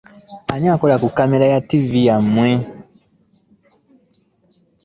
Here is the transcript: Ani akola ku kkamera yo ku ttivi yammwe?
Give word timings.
Ani 0.53 0.67
akola 0.73 0.95
ku 1.01 1.07
kkamera 1.11 1.45
yo 1.53 1.59
ku 1.61 1.63
ttivi 1.65 1.99
yammwe? 2.07 2.49